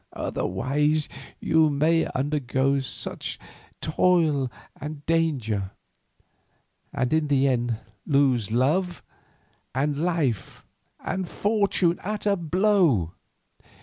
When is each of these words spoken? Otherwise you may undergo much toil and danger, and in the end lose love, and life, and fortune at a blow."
Otherwise 0.13 1.07
you 1.39 1.69
may 1.69 2.07
undergo 2.15 2.73
much 3.05 3.37
toil 3.81 4.51
and 4.77 5.05
danger, 5.05 5.73
and 6.91 7.13
in 7.13 7.27
the 7.27 7.47
end 7.47 7.77
lose 8.07 8.49
love, 8.51 9.03
and 9.75 9.95
life, 9.99 10.65
and 11.01 11.29
fortune 11.29 11.99
at 11.99 12.25
a 12.25 12.35
blow." 12.35 13.13